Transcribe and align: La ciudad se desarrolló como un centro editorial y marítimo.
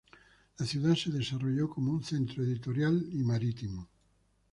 La 0.57 0.65
ciudad 0.65 0.95
se 0.95 1.11
desarrolló 1.11 1.69
como 1.69 1.91
un 1.91 2.03
centro 2.03 2.43
editorial 2.43 3.07
y 3.11 3.23
marítimo. 3.23 3.87